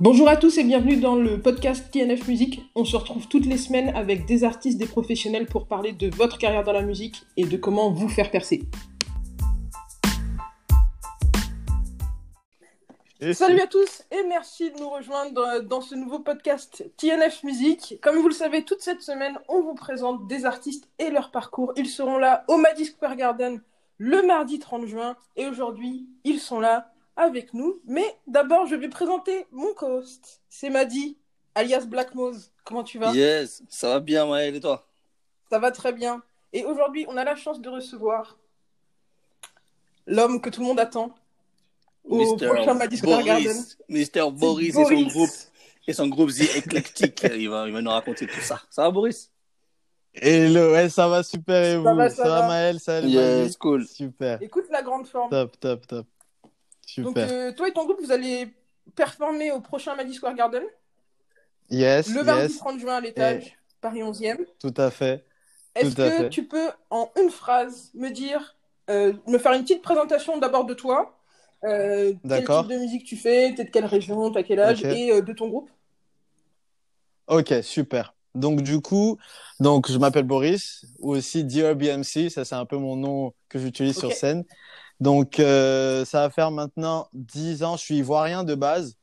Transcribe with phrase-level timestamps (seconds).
[0.00, 2.62] Bonjour à tous et bienvenue dans le podcast TNF Musique.
[2.76, 6.38] On se retrouve toutes les semaines avec des artistes, des professionnels pour parler de votre
[6.38, 8.62] carrière dans la musique et de comment vous faire percer.
[13.32, 17.98] Salut à tous et merci de nous rejoindre dans ce nouveau podcast TNF Musique.
[18.00, 21.72] Comme vous le savez, toute cette semaine, on vous présente des artistes et leur parcours.
[21.76, 23.60] Ils seront là au Madison Square Garden
[23.96, 27.80] le mardi 30 juin et aujourd'hui, ils sont là avec nous.
[27.86, 30.40] Mais d'abord, je vais présenter mon co-host.
[30.48, 31.18] C'est Madi,
[31.54, 32.50] alias Black Mose.
[32.64, 33.12] Comment tu vas?
[33.12, 34.86] Yes, ça va bien, Maël, et toi?
[35.50, 36.22] Ça va très bien.
[36.52, 38.38] Et aujourd'hui, on a la chance de recevoir
[40.06, 41.14] l'homme que tout le monde attend
[42.04, 43.44] au Mister prochain Madison Square Garden.
[43.52, 44.90] Boris, Mister Boris, Boris.
[44.90, 45.30] et son groupe,
[45.86, 47.22] et son groupe The Eclectic.
[47.36, 48.62] il, va, il va nous raconter tout ça.
[48.70, 49.30] Ça va, Boris?
[50.14, 52.48] Hello, ouais, ça va super et vous Ça va, ça va.
[52.48, 53.86] Maël, salut Yes, cool.
[53.86, 55.30] Super, Écoute la grande forme.
[55.30, 56.06] top, top, top.
[56.96, 58.54] Donc, euh, toi et ton groupe, vous allez
[58.94, 60.62] performer au prochain Madison Square Garden
[61.70, 64.38] yes, le mardi yes, 30 juin à l'étage, Paris 11e.
[64.58, 65.24] tout à fait.
[65.74, 66.28] Est-ce que fait.
[66.30, 68.56] tu peux, en une phrase, me dire,
[68.90, 71.18] euh, me faire une petite présentation d'abord de toi
[71.64, 74.82] euh, Quel type de musique tu fais T'es de quelle région T'as quel âge.
[74.84, 75.70] Et euh, de ton groupe?
[77.28, 78.14] Ok, super.
[78.34, 79.18] Donc du coup,
[79.60, 83.98] donc je m'appelle Boris, ou aussi DRBMC, ça c'est un peu mon nom que j'utilise
[83.98, 84.44] sur scène.
[85.00, 88.96] Donc euh, ça va faire maintenant 10 ans, je suis ivoirien de base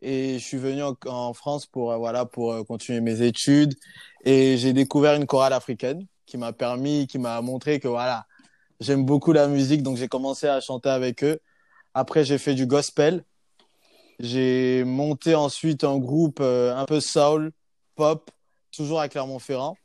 [0.00, 3.74] et je suis venu en, France pour euh, voilà pour euh, continuer mes études
[4.24, 8.26] et j'ai découvert une chorale africaine qui m'a permis, qui m'a montré que voilà,
[8.80, 11.38] j'aime beaucoup la musique donc j'ai commencé à chanter avec eux.
[11.94, 13.24] Après j'ai fait du gospel.
[14.18, 17.50] J'ai monté ensuite un groupe un peu soul,
[17.96, 18.30] pop,
[18.70, 19.76] toujours à Clermont-Ferrand.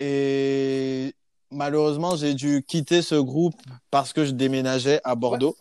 [0.00, 1.14] Et
[1.52, 3.54] malheureusement, j'ai dû quitter ce groupe
[3.90, 5.56] parce que je déménageais à Bordeaux.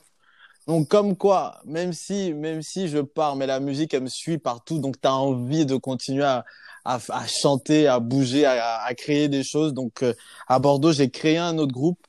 [0.68, 4.38] Donc, comme quoi, même si, même si je pars, mais la musique, elle me suit
[4.38, 4.80] partout.
[4.80, 6.46] Donc, tu as envie de continuer à,
[6.86, 9.74] à, à chanter, à bouger, à, à créer des choses.
[9.74, 10.14] Donc, euh,
[10.48, 12.00] à Bordeaux, j'ai créé un autre groupe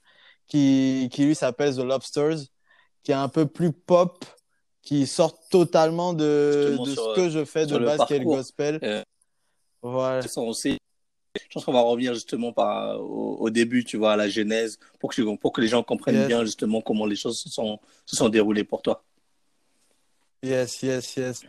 [0.48, 2.38] qui, qui lui s'appelle The Lobsters,
[3.02, 4.24] qui est un peu plus pop,
[4.82, 8.36] qui sort totalement de, Justement de sur, ce que je fais de parcours.
[8.36, 8.78] gospel.
[8.82, 9.02] Euh,
[9.82, 10.18] Voilà.
[10.18, 10.78] De toute façon, on sait-
[11.40, 14.78] Je pense qu'on va revenir justement par, au, au début, tu vois, à la genèse,
[15.00, 16.26] pour que, pour que les gens comprennent Yes.
[16.28, 19.02] bien justement comment les choses se sont, se sont déroulées pour toi.
[20.42, 21.40] Yes, yes, yes.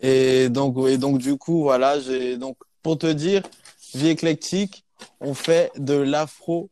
[0.00, 3.42] Et donc, et donc du coup, voilà, j'ai donc pour te dire,
[3.94, 4.84] vie éclectique,
[5.20, 6.68] on fait de l'afro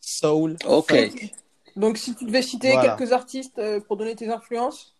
[0.00, 0.56] soul.
[0.66, 0.88] Ok.
[0.88, 1.30] funk.
[1.76, 2.96] Donc, si tu devais citer Voilà.
[2.96, 4.94] quelques artistes euh, pour donner tes influences.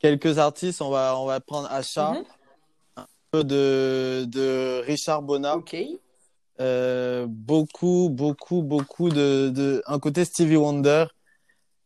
[0.00, 2.24] Quelques artistes, on va on va prendre un peu
[3.44, 5.76] de de Richard Bonnat, Ok.
[6.60, 11.06] euh, beaucoup, beaucoup, beaucoup de de un côté Stevie Wonder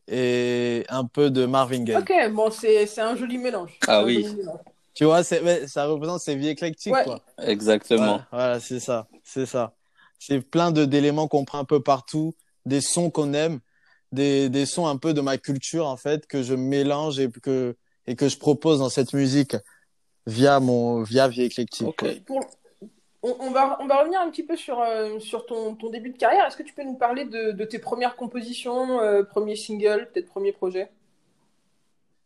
[0.09, 1.97] et un peu de Marvin Gaye.
[1.97, 3.79] Ok, bon, c'est c'est un joli mélange.
[3.87, 4.25] Ah oui.
[4.37, 4.59] mélange.
[4.95, 7.05] Tu vois, ça représente ces vies éclectiques Ouais.
[7.05, 7.21] quoi.
[7.43, 8.05] Exactement.
[8.05, 9.75] Voilà, voilà, c'est ça, c'est ça.
[10.19, 12.35] C'est plein de d'éléments qu'on prend un peu partout,
[12.67, 13.61] des sons qu'on aime,
[14.13, 17.77] des, des sons un peu de ma culture en fait que je mélange et que
[18.07, 19.57] et que je propose dans cette musique
[20.31, 22.01] via mon via Vie éclectique.
[22.27, 22.47] Pour-
[23.23, 26.09] On, on va, on va revenir un petit peu sur, euh, sur ton, ton début
[26.09, 26.47] de carrière.
[26.47, 30.31] Est-ce que tu peux nous parler de, de tes premières compositions, euh, premiers singles, peut-être
[30.37, 30.89] premier projet?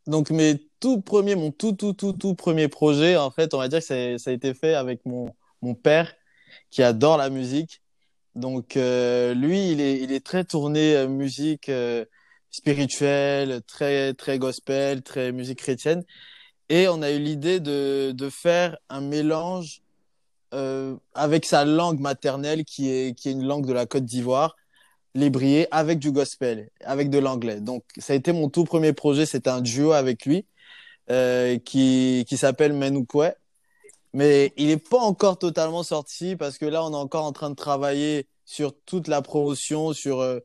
[0.06, 3.66] Donc mes tout premiers, mon tout tout tout tout premier projet en fait, on va
[3.66, 6.14] dire que ça, ça a été fait avec mon mon père
[6.70, 7.80] qui adore la musique.
[8.36, 12.04] Donc euh, lui, il est il est très tourné euh, musique euh,
[12.50, 16.04] spirituelle, très très gospel, très musique chrétienne.
[16.68, 19.82] Et on a eu l'idée de de faire un mélange
[20.54, 24.56] euh, avec sa langue maternelle qui est qui est une langue de la Côte d'Ivoire,
[25.14, 27.60] l'ébrié, avec du gospel, avec de l'anglais.
[27.60, 30.46] Donc ça a été mon tout premier projet, c'était un duo avec lui
[31.10, 33.32] euh, qui qui s'appelle Menukwe.
[34.12, 37.50] Mais il est pas encore totalement sorti parce que là on est encore en train
[37.50, 40.38] de travailler sur toute la promotion, sur euh,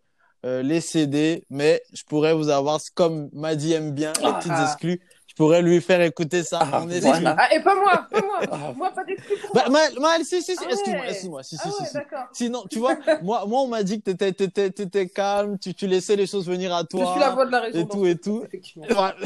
[0.44, 1.46] les CD.
[1.50, 4.34] Mais je pourrais vous avoir comme Madi aime bien les Ah.
[4.34, 5.00] petites exclus.
[5.40, 7.36] Pourrais lui faire écouter ça Ah, voilà.
[7.40, 8.74] Ah, et pas moi, pas moi, Ah.
[8.76, 9.70] moi pas d'exclus pour Bah.
[9.70, 11.10] Maël, Maël, si, si, si, Ah excuse-moi, ouais.
[11.10, 12.04] excuse-moi, si, si, Ah si, ouais,
[12.34, 12.44] si.
[12.44, 15.88] Sinon, tu vois, moi, moi, on m'a dit que t'étais, t'étais, t'étais calme, tu, tu
[15.88, 17.12] laissais les choses venir à Je toi.
[17.12, 17.80] suis la voix de la raison.
[17.80, 18.44] et tout, et tout.
[18.46, 18.86] Effectivement.
[18.92, 19.16] Voilà.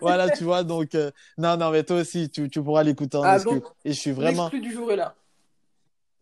[0.00, 3.22] Voilà, tu vois, donc, euh, non, non, mais toi aussi, tu, tu pourras l'écouter en
[3.22, 3.54] Ah, exclu.
[3.60, 5.14] donc, Et je suis vraiment, L'exclu du jour est là.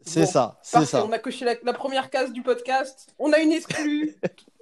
[0.00, 1.04] c'est Bon, ça, c'est ça.
[1.04, 3.14] on a coché la, la première case du podcast.
[3.18, 4.16] On a une exclue.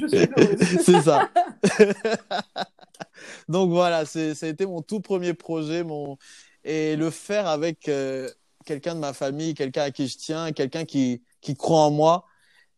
[0.00, 0.58] Je suis heureuse.
[0.84, 1.28] c'est ça.
[3.48, 6.16] Donc voilà, c'est, ça a été mon tout premier projet, mon,
[6.64, 8.28] et le faire avec euh,
[8.64, 12.24] quelqu'un de ma famille, quelqu'un à qui je tiens, quelqu'un qui, qui croit en moi,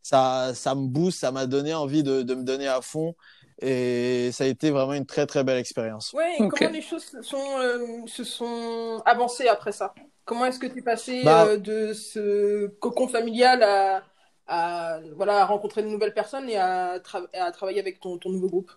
[0.01, 3.15] ça, ça me booste, ça m'a donné envie de, de me donner à fond.
[3.61, 6.13] Et ça a été vraiment une très très belle expérience.
[6.13, 6.57] Ouais, et Ok.
[6.57, 9.93] comment les choses se sont, euh, se sont avancées après ça?
[10.23, 14.03] Comment est-ce que tu es passé Bah- euh, de ce cocon familial à,
[14.49, 18.29] à, voilà, à rencontrer de nouvelles personnes et à, tra- à travailler avec ton, ton
[18.31, 18.71] nouveau groupe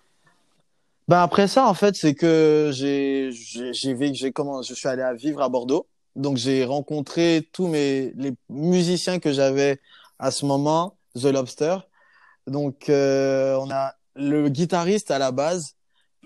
[1.09, 5.43] Ben après ça, en fait, c'est que j'ai j'ai comment je suis allé à vivre
[5.43, 5.87] à Bordeaux.
[6.15, 9.81] Donc j'ai rencontré tous mes les musiciens que j'avais
[10.19, 11.79] à ce moment, The Lobster.
[12.47, 15.75] Donc euh, on a le guitariste à la base,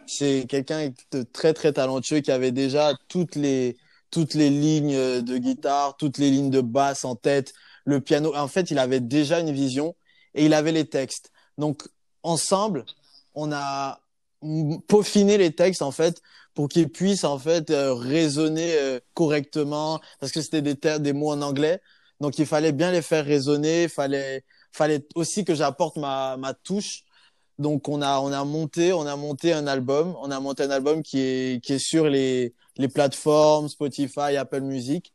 [0.06, 3.76] c'est quelqu'un de très très talentueux qui avait déjà toutes les
[4.10, 7.54] toutes les lignes de guitare, toutes les lignes de basse en tête,
[7.86, 8.34] le piano.
[8.36, 9.96] En fait, il avait déjà une vision
[10.34, 11.30] et il avait les textes.
[11.56, 11.88] Donc
[12.22, 12.84] ensemble,
[13.34, 14.00] on a
[14.88, 16.20] peaufiner les textes en fait
[16.54, 21.30] pour qu'ils puissent en fait euh, résonner euh, correctement parce que c'était des des mots
[21.30, 21.80] en anglais.
[22.20, 23.84] Donc il fallait bien les faire résonner.
[23.84, 27.04] Il fallait fallait aussi que j'apporte ma ma touche.
[27.58, 30.16] Donc on a on a monté on a monté un album.
[30.20, 34.60] On a monté un album qui est qui est sur les les plateformes Spotify Apple
[34.62, 35.12] Music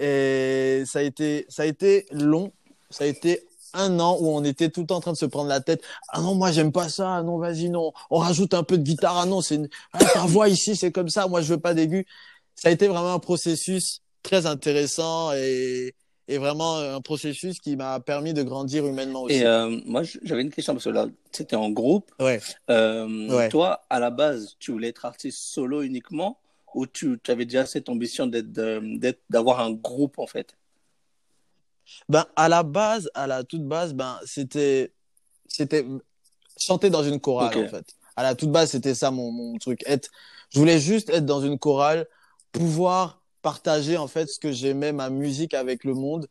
[0.00, 2.52] et ça a été ça a été long
[2.90, 5.26] ça a été un an où on était tout le temps en train de se
[5.26, 5.80] prendre la tête.
[6.08, 7.18] Ah non, moi j'aime pas ça.
[7.18, 7.92] Ah non, vas-y non.
[8.10, 9.16] On rajoute un peu de guitare.
[9.16, 9.68] Ah non, c'est une...
[9.92, 11.28] ah, ta voix ici, c'est comme ça.
[11.28, 12.04] Moi je veux pas d'aigu.
[12.56, 15.94] Ça a été vraiment un processus très intéressant et,
[16.26, 19.36] et vraiment un processus qui m'a permis de grandir humainement aussi.
[19.36, 22.10] Et euh, moi, j'avais une question parce que là, c'était en groupe.
[22.18, 22.40] Ouais.
[22.70, 23.48] Euh, Ouais.
[23.50, 26.38] Toi, à la base, tu voulais être artiste solo uniquement
[26.74, 30.56] ou tu, tu avais déjà cette ambition d'être, d'avoir un groupe en fait
[32.08, 34.92] Ben à la base, à la toute base, ben c'était
[35.48, 35.84] c'était
[36.58, 37.94] chanter dans une chorale en fait.
[38.16, 39.82] À la toute base, c'était ça mon, mon truc.
[39.86, 40.10] Être,
[40.50, 42.06] je voulais juste être dans une chorale,
[42.52, 46.28] pouvoir partager en fait ce que j'aimais, ma musique avec le monde.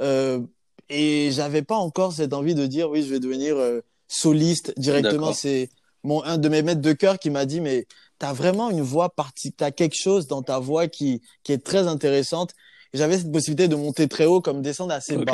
[0.00, 0.40] Euh,
[0.88, 5.32] et j'avais pas encore cette envie de dire oui, je vais devenir euh, soliste directement.
[5.32, 5.70] C'est
[6.02, 7.86] mon un de mes maîtres de cœur qui m'a dit mais
[8.18, 11.86] t'as vraiment une voix partie, t'as quelque chose dans ta voix qui qui est très
[11.86, 12.52] intéressante.
[12.92, 15.32] J'avais cette possibilité de monter très haut comme descendre assez bas.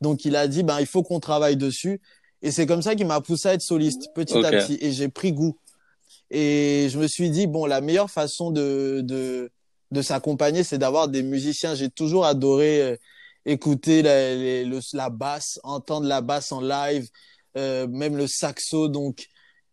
[0.00, 2.00] Donc il a dit ben il faut qu'on travaille dessus
[2.42, 5.08] et c'est comme ça qu'il m'a poussé à être soliste petit à petit et j'ai
[5.08, 5.56] pris goût.
[6.30, 9.50] Et je me suis dit bon la meilleure façon de de
[9.92, 11.74] de s'accompagner c'est d'avoir des musiciens.
[11.74, 12.96] J'ai toujours adoré euh,
[13.44, 17.08] écouter la, les- le- la basse, entendre la basse en live,
[17.56, 18.88] euh, même le saxo.
[18.88, 19.26] Donc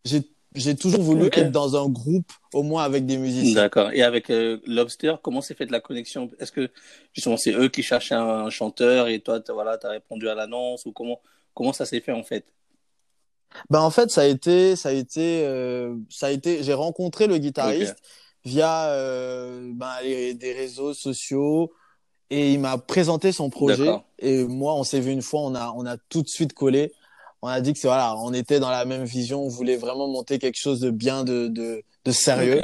[0.06, 0.22] j'ai
[0.56, 3.62] j'ai toujours voulu être dans un groupe au moins avec des musiciens.
[3.62, 3.92] D'accord.
[3.92, 6.30] Et avec euh, Lobster, comment s'est faite la connexion?
[6.40, 6.70] Est-ce que
[7.14, 10.86] justement c'est eux qui cherchaient un, chanteur et toi, t'as- voilà, t'as répondu à l'annonce
[10.86, 11.20] ou comment
[11.54, 12.46] comment ça s'est fait en fait?
[13.70, 16.64] Ben en fait, ça a été, ça a été, euh, ça a été.
[16.64, 17.98] J'ai rencontré le guitariste
[18.46, 21.72] via euh, ben, les- des réseaux sociaux
[22.30, 23.90] et il m'a présenté son projet.
[24.20, 26.92] Et moi, on s'est vu une fois, on a, on a tout de suite collé.
[27.46, 30.08] On a dit que c'est voilà, on était dans la même vision, on voulait vraiment
[30.08, 32.62] monter quelque chose de bien, de, de, de sérieux.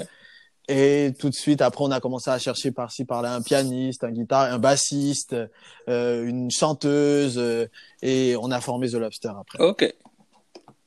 [0.70, 4.12] Et tout de suite, après, on a commencé à chercher par-ci, par-là un pianiste, un
[4.12, 5.36] guitar, un bassiste,
[5.90, 7.68] euh, une chanteuse, euh,
[8.02, 9.62] et on a formé The Lobster après.
[9.62, 9.94] Ok.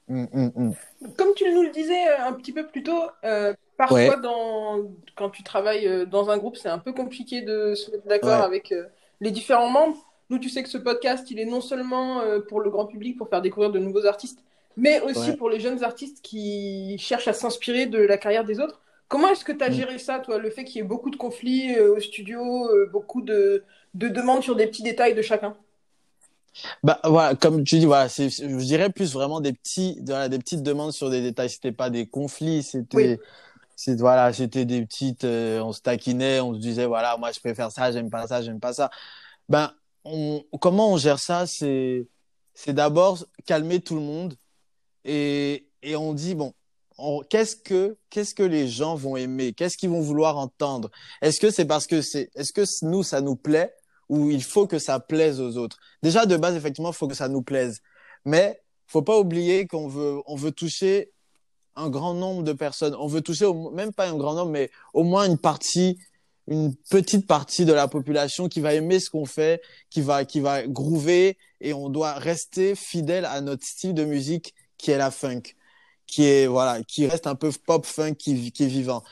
[0.09, 0.73] Mm, mm, mm.
[1.19, 4.21] Comme tu nous le disais euh, un petit peu plus tôt, euh, parfois Ouais.
[4.23, 4.79] dans,
[5.17, 8.47] quand tu travailles dans un groupe, c'est un peu compliqué de se mettre d'accord Ouais.
[8.47, 8.87] avec euh,
[9.21, 9.99] les différents membres.
[10.33, 13.19] Nous, tu sais que ce podcast, il est non seulement euh, pour le grand public,
[13.19, 14.43] pour faire découvrir de nouveaux artistes,
[14.77, 15.37] mais aussi Ouais.
[15.37, 18.81] pour les jeunes artistes qui cherchent à s'inspirer de la carrière des autres.
[19.09, 19.75] Comment est-ce que tu as Mm.
[19.75, 22.89] géré ça, toi, le fait qu'il y ait beaucoup de conflits euh, au studio, euh,
[22.91, 23.63] beaucoup de,
[23.93, 25.55] de demandes sur des petits détails de chacun?
[26.83, 30.63] Bah voilà, comme tu dis, voilà, je dirais plus vraiment des petits, voilà, des petites
[30.63, 31.51] demandes sur des détails.
[31.51, 33.19] C'était pas des conflits, c'était, Oui.
[33.77, 37.41] c'est voilà, c'était des petites, euh, on se taquinait, on se disait voilà, moi je
[37.41, 38.91] préfère ça, j'aime pas ça, j'aime pas ça.
[39.49, 39.73] Ben,
[40.61, 41.47] comment on gère ça?
[41.47, 42.07] C'est,
[42.69, 44.35] d'abord calmer tout le monde
[45.05, 46.55] et et on dit bon,
[46.99, 49.53] on- qu'est-ce que que les gens vont aimer?
[49.53, 50.91] Qu'est-ce qu'ils vont vouloir entendre?
[51.23, 53.75] Est-ce que c'est parce que c'est, est-ce que nous ça nous plaît
[54.09, 55.79] ou il faut que ça plaise aux autres?
[56.03, 57.81] Déjà, de base, effectivement, il faut que ça nous plaise.
[58.25, 61.11] Mais faut pas oublier qu'on veut, on veut toucher
[61.75, 62.95] un grand nombre de personnes.
[62.95, 65.99] On veut toucher au- même pas un grand nombre, mais au moins une partie,
[66.49, 70.41] une petite partie de la population qui va aimer ce qu'on fait, qui va, qui
[70.41, 75.11] va groover et on doit rester fidèle à notre style de musique qui est la
[75.11, 75.43] funk,
[76.07, 79.05] qui est, voilà, qui reste un peu pop funk qui, est vivant.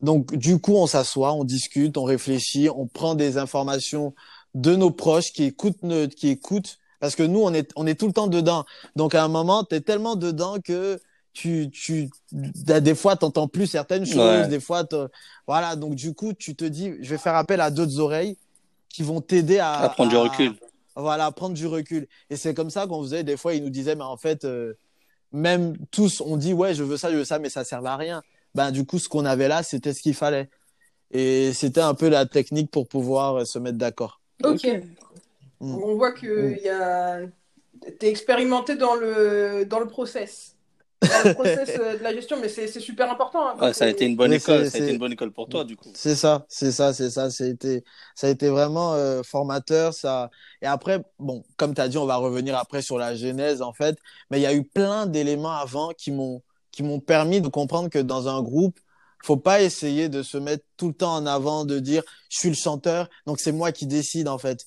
[0.00, 4.14] Donc, du coup, on s'assoit, on discute, on réfléchit, on prend des informations
[4.54, 7.94] de nos proches qui écoutent, nos- qui écoutent, parce que nous, on est, on est
[7.94, 8.64] tout le temps dedans.
[8.96, 10.98] Donc, à un moment, tu es tellement dedans que
[11.32, 14.48] tu, tu, des fois, t'entends plus certaines choses, Ouais.
[14.48, 14.84] des fois,
[15.46, 15.76] voilà.
[15.76, 18.36] Donc, du coup, tu te dis, je vais faire appel à d'autres oreilles
[18.88, 20.54] qui vont t'aider à, À prendre du recul.
[20.96, 22.08] Voilà, à prendre du recul.
[22.28, 23.22] Et c'est comme ça qu'on faisait.
[23.22, 24.74] Des fois, ils nous disaient, mais en fait, euh,
[25.32, 27.96] même tous on dit ouais je veux ça je veux ça mais ça sert à
[27.96, 28.22] rien
[28.54, 30.48] ben du coup ce qu'on avait là c'était ce qu'il fallait
[31.10, 34.64] et c'était un peu la technique pour pouvoir euh, se mettre d'accord ok,
[35.60, 35.74] mm.
[35.74, 37.20] on voit que il y a
[37.98, 40.56] t'es expérimenté dans le dans le process
[41.02, 43.58] le process euh, de la gestion, mais c'est super important.
[43.58, 45.64] Hein, ça a été une bonne école, ça a été une bonne école pour toi,
[45.64, 45.90] du coup.
[45.94, 47.30] C'est ça, c'est ça, c'est ça.
[47.30, 49.94] Ça a été, ça a été vraiment euh, formateur.
[49.94, 50.30] Ça...
[50.62, 53.72] Et après, bon, comme tu as dit, on va revenir après sur la genèse, en
[53.72, 53.96] fait.
[54.30, 56.42] Mais il y a eu plein d'éléments avant qui m'ont
[56.72, 58.78] qui m'ont permis de comprendre que dans un groupe,
[59.24, 62.48] faut pas essayer de se mettre tout le temps en avant, de dire je suis
[62.48, 64.64] le chanteur, donc c'est moi qui décide en fait.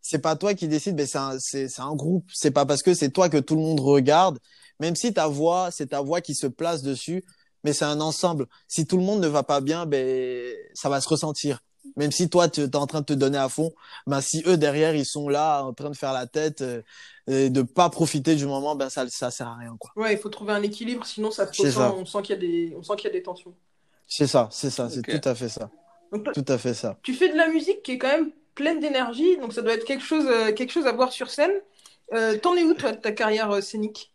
[0.00, 2.24] C'est pas toi qui décide, mais c'est un, c'est un groupe.
[2.32, 4.38] C'est pas parce que c'est toi que tout le monde regarde
[4.80, 7.24] même si ta voix, c'est ta voix qui se place dessus,
[7.64, 8.46] mais c'est un ensemble.
[8.68, 11.60] Si tout le monde ne va pas bien, ben, ça va se ressentir.
[11.96, 13.72] Même si toi, tu es en train de te donner à fond,
[14.06, 16.82] ben, si eux, derrière, ils sont là, en train de faire la tête, euh,
[17.28, 19.90] et de pas profiter du moment, ben, ça, ça sert à rien, quoi.
[19.96, 22.40] Ouais, il faut trouver un équilibre, sinon ça se ressent, on sent qu'il y a
[22.40, 23.54] des, on sent qu'il y a des tensions.
[24.06, 25.70] C'est ça, c'est ça, c'est tout à fait ça.
[26.34, 26.98] tout à fait ça.
[27.02, 29.84] Tu fais de la musique qui est quand même pleine d'énergie, donc ça doit être
[29.84, 31.52] quelque chose, euh, quelque chose à voir sur scène.
[32.12, 34.12] Euh, T'en es où, toi, de ta carrière euh, scénique?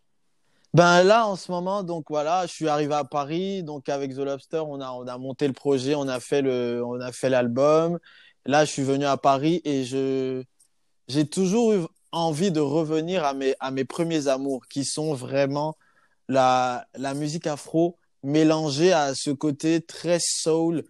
[0.74, 4.18] Ben là, en ce moment, donc voilà, je suis arrivé à Paris, donc avec The
[4.18, 7.28] Lobster, on a, on a monté le projet, on a fait le, on a fait
[7.28, 7.98] l'album.
[8.46, 10.42] Là, je suis venu à Paris et je,
[11.08, 15.76] j'ai toujours eu envie de revenir à mes, à mes premiers amours, qui sont vraiment
[16.28, 20.84] la, la musique afro mélangée à ce côté très soul,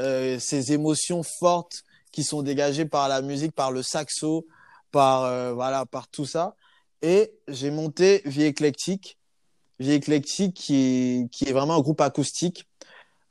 [0.00, 4.46] euh, ces émotions fortes qui sont dégagées par la musique, par le saxo,
[4.90, 6.56] par, euh, voilà, par tout ça.
[7.02, 9.18] Et j'ai monté Vie éclectique,
[9.80, 12.68] Vie éclectique qui est, qui est vraiment un groupe acoustique.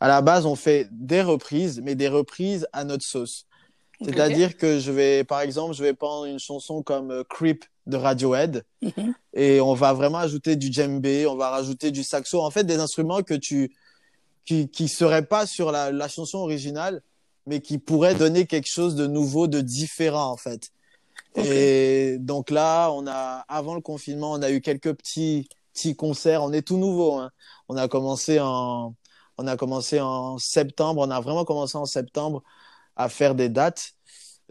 [0.01, 3.45] À la base, on fait des reprises, mais des reprises à notre sauce.
[4.01, 7.97] C'est-à-dire que je vais, par exemple, je vais prendre une chanson comme euh, Creep de
[7.97, 9.13] Radiohead mhm.
[9.33, 12.77] et on va vraiment ajouter du djembé, on va rajouter du saxo, en fait des
[12.77, 13.75] instruments que tu
[14.45, 17.01] qui qui seraient pas sur la, la chanson originale,
[17.45, 20.71] mais qui pourraient donner quelque chose de nouveau, de différent en fait.
[21.35, 26.43] Et donc là, on a avant le confinement, on a eu quelques petits petits concerts.
[26.43, 27.13] On est tout nouveau.
[27.13, 27.31] Hein.
[27.67, 28.95] On a commencé en,
[29.37, 31.01] on a commencé en septembre.
[31.05, 32.43] On a vraiment commencé en septembre
[32.95, 33.93] à faire des dates.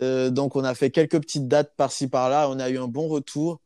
[0.03, 2.49] Euh, donc, on a fait quelques petites dates par-ci par-là.
[2.51, 3.61] On a eu un bon retour.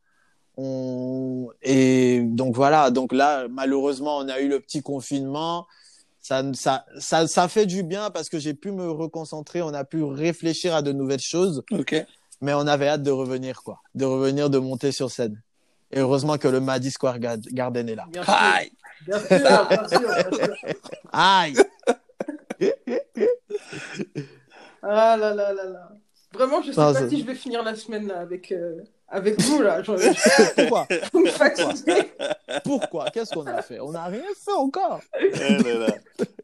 [0.56, 1.48] On...
[1.62, 2.90] Et donc voilà.
[2.90, 5.66] Donc là, malheureusement, on a eu le petit confinement.
[6.20, 9.60] Ça, ça, ça, ça fait du bien parce que j'ai pu me reconcentrer.
[9.60, 11.62] On a pu réfléchir à de nouvelles choses.
[12.40, 13.80] Mais on avait hâte de revenir, quoi.
[13.94, 15.40] De revenir, de monter sur scène.
[15.92, 18.06] Et heureusement que le Maddy Square Garden est là.
[18.26, 18.72] Aïe
[19.06, 20.10] bien sûr, bien sûr,
[21.12, 21.54] Aïe
[24.82, 25.88] Ah là là là là.
[26.32, 29.60] Vraiment, je sais pas si je vais finir la semaine là, avec, euh, avec vous
[29.62, 29.82] là.
[30.56, 30.88] Pourquoi
[32.64, 33.80] Pourquoi Qu'est-ce qu'on a fait?
[33.80, 35.00] On n'a rien fait encore.
[35.20, 35.58] Eh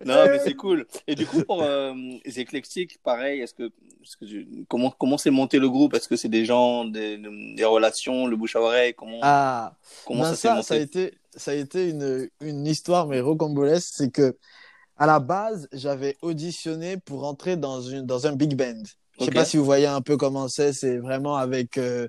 [0.04, 0.86] non, mais c'est cool.
[1.06, 1.92] Et du coup, pour euh,
[2.24, 3.70] les éclectiques, pareil, est-ce que,
[4.68, 5.94] comment comment s'est monté le groupe?
[5.94, 7.18] Est-ce que c'est des gens, des,
[7.56, 8.94] des, relations, le bouche à oreille?
[8.94, 9.74] Comment ah,
[10.06, 10.62] comment ben ça s'est monté?
[10.62, 14.36] ça a été ça a été une, une histoire mais rocambolesque, c'est que
[14.96, 18.82] à la base, j'avais auditionné pour entrer dans une dans un big band.
[19.18, 20.72] Je sais pas si vous voyez un peu comment c'est.
[20.72, 22.08] C'est vraiment avec euh,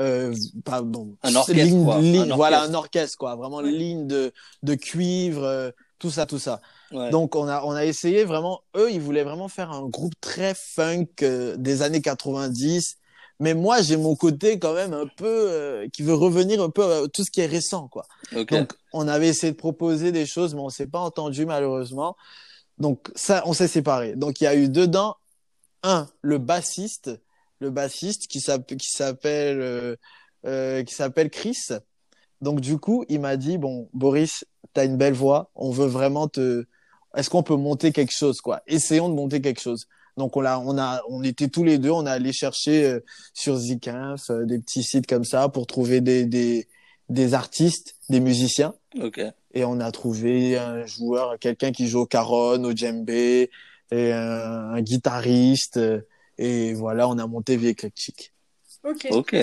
[0.00, 0.34] euh,
[0.64, 1.96] pardon, un orchestre, quoi.
[1.96, 2.36] un orchestre.
[2.36, 6.60] voilà un orchestre quoi, vraiment une ligne de de cuivre, euh, tout ça, tout ça.
[6.92, 7.10] Ouais.
[7.10, 8.60] Donc on a on a essayé vraiment.
[8.76, 12.98] Eux, ils voulaient vraiment faire un groupe très funk euh, des années 90.
[13.38, 16.84] Mais moi, j'ai mon côté quand même un peu euh, qui veut revenir un peu
[16.84, 18.06] à tout ce qui est récent, quoi.
[18.34, 18.60] Okay.
[18.60, 22.16] Donc, on avait essayé de proposer des choses, mais on s'est pas entendu malheureusement.
[22.78, 24.16] Donc ça, on s'est séparés.
[24.16, 25.16] Donc il y a eu dedans
[25.82, 27.10] un, le bassiste,
[27.60, 29.96] le bassiste qui s'appelle euh,
[30.46, 31.58] euh, qui s'appelle Chris.
[32.40, 35.86] Donc du coup, il m'a dit bon, Boris, tu as une belle voix, on veut
[35.86, 36.64] vraiment te
[37.16, 38.62] est-ce qu'on peut monter quelque chose quoi?
[38.66, 39.86] Essayons de monter quelque chose.
[40.16, 43.00] Donc on a on a on était tous les deux, on a allé chercher euh,
[43.34, 46.68] sur Zikinf euh, des petits sites comme ça pour trouver des des
[47.08, 48.74] des artistes, des musiciens.
[49.02, 49.20] OK.
[49.54, 53.50] Et on a trouvé un joueur, quelqu'un qui joue au caron, au djembé,
[53.90, 55.80] et un, un guitariste.
[56.38, 58.32] Et voilà, on a monté Vie éclectique.
[58.84, 59.08] Ok.
[59.10, 59.36] Ok.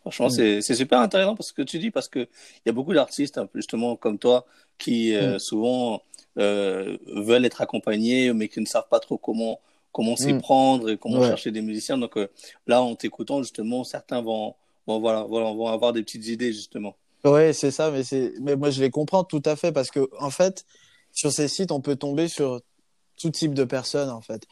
[0.00, 0.60] Franchement, mm.
[0.62, 2.28] c'est super intéressant parce que tu dis, parce qu'il
[2.64, 4.46] y a beaucoup d'artistes, justement, comme toi,
[4.78, 5.38] qui euh, mm.
[5.38, 6.02] souvent
[6.38, 9.60] euh, veulent être accompagnés, mais qui ne savent pas trop comment,
[9.92, 10.40] comment s'y mm.
[10.40, 11.28] prendre et comment ouais.
[11.28, 11.98] chercher des musiciens.
[11.98, 12.28] Donc euh,
[12.66, 14.54] là, en t'écoutant, justement, certains vont,
[14.86, 16.96] vont, voilà, vont avoir des petites idées, justement.
[17.24, 18.02] Oui, c'est ça, mais,
[18.40, 20.64] mais moi, je les comprends tout à fait parce que, en fait,
[21.12, 22.60] sur ces sites, on peut tomber sur
[23.18, 24.44] tout type de personnes, en fait.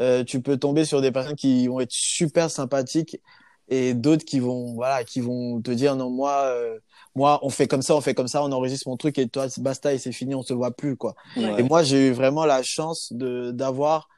[0.00, 3.20] Euh, tu peux tomber sur des personnes qui vont être super sympathiques
[3.68, 6.78] et d'autres qui vont voilà qui vont te dire non moi euh,
[7.14, 9.46] moi on fait comme ça on fait comme ça on enregistre mon truc et toi
[9.58, 11.60] basta et c'est fini on se voit plus quoi Ouais.
[11.60, 14.08] et moi j'ai eu vraiment la chance de d'avoir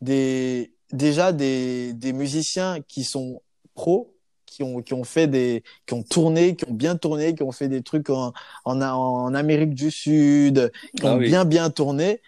[0.00, 3.42] des déjà des des musiciens qui sont
[3.74, 4.14] pros
[4.46, 7.52] qui ont qui ont fait des qui ont tourné qui ont bien tourné qui ont
[7.52, 8.32] fait des trucs en
[8.64, 11.26] en, en Amérique du Sud qui Ah ont oui.
[11.28, 12.20] bien bien tourné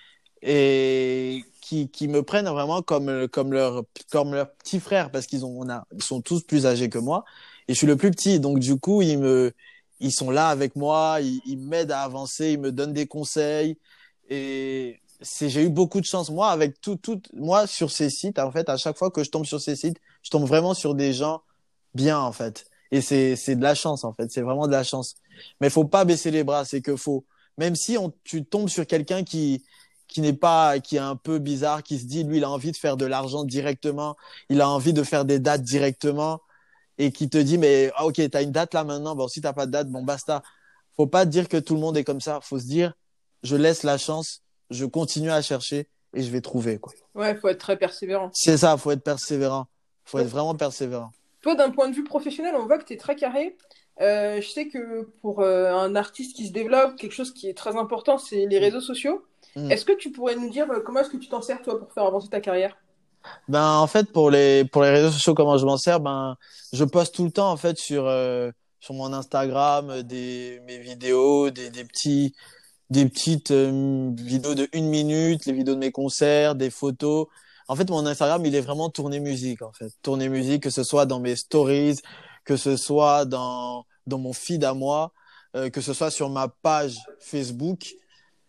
[0.42, 5.44] et qui, qui me prennent vraiment comme comme leur comme leur petit frère parce qu'ils
[5.44, 7.24] ont on a ils sont tous plus âgés que moi
[7.68, 8.40] et je suis le plus petit.
[8.40, 9.52] Donc du coup ils me
[10.00, 13.78] ils sont là avec moi ils, ils m'aident à avancer ils me donnent des conseils
[14.28, 16.30] et c'est j'ai eu beaucoup de chance.
[16.30, 19.30] Moi avec tout tout moi sur ces sites en fait à chaque fois que je
[19.30, 21.42] tombe sur ces sites je tombe vraiment sur des gens
[21.94, 22.66] bien en fait.
[22.90, 24.30] Et c'est c'est de la chance en fait.
[24.30, 25.14] C'est vraiment de la chance.
[25.60, 26.64] Mais faut pas baisser les bras.
[26.64, 27.24] C'est que faut
[27.58, 29.64] même si on tu tombes sur quelqu'un qui
[30.12, 32.70] qui n'est pas qui est un peu bizarre qui se dit lui il a envie
[32.72, 34.16] de faire de l'argent directement
[34.48, 36.40] il a envie de faire des dates directement
[36.98, 39.52] et qui te dit mais ah, ok t'as une date là maintenant bon si t'as
[39.52, 40.42] pas de date bon basta
[40.96, 42.92] faut pas dire que tout le monde est comme ça faut se dire
[43.42, 47.48] je laisse la chance je continue à chercher et je vais trouver quoi Ouais, faut
[47.48, 48.30] être très persévérant.
[48.32, 49.66] c'est ça faut être persévérant
[50.04, 51.10] faut être vraiment persévérant
[51.42, 53.56] Toi, d'un point de vue professionnel, on voit que tu es très carré.
[54.00, 57.54] Euh, je sais que pour euh, un artiste qui se développe, quelque chose qui est
[57.56, 59.24] très important, c'est les réseaux sociaux.
[59.56, 59.70] Mm.
[59.70, 61.92] Est-ce que tu pourrais nous dire euh, comment est-ce que tu t'en sers, toi, pour
[61.92, 62.76] faire avancer ta carrière?
[63.48, 66.00] Ben en fait pour les pour les réseaux sociaux comment je m'en sers?
[66.00, 66.36] Ben
[66.72, 70.78] je poste tout le temps en fait sur euh, sur mon Instagram euh, des mes
[70.78, 72.34] vidéos des des petits
[72.90, 77.26] des petites euh, vidéos de une minute les vidéos de mes concerts des photos
[77.68, 80.82] en fait mon Instagram il est vraiment tourné musique en fait tourné musique que ce
[80.82, 82.00] soit dans mes stories
[82.44, 85.12] que ce soit dans dans mon feed à moi
[85.54, 87.94] euh, que ce soit sur ma page Facebook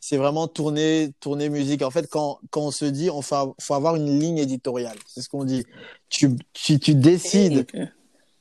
[0.06, 1.82] c'est vraiment tourner tourner musique.
[1.82, 4.98] En fait quand quand on se dit on faut, faut avoir une ligne éditoriale.
[5.08, 5.64] C'est ce qu'on dit.
[6.10, 7.66] Tu tu, tu décides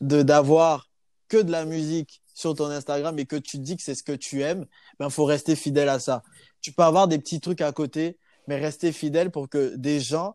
[0.00, 0.90] de d'avoir
[1.28, 4.10] que de la musique sur ton Instagram et que tu dis que c'est ce que
[4.10, 4.66] tu aimes
[4.98, 6.24] ben faut rester fidèle à ça.
[6.60, 10.34] Tu peux avoir des petits trucs à côté mais rester fidèle pour que des gens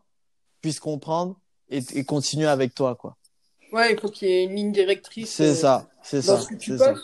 [0.62, 1.38] puissent comprendre
[1.68, 3.18] et, et continuer avec toi quoi.
[3.70, 5.28] Ouais, il faut qu'il y ait une ligne directrice.
[5.28, 6.94] c'est euh, ça c'est ça ce que tu c'est ça.